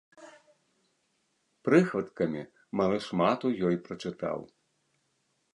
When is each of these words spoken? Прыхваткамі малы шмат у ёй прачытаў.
Прыхваткамі 1.69 2.41
малы 2.81 2.97
шмат 3.09 3.39
у 3.51 3.55
ёй 3.71 3.75
прачытаў. 3.89 4.39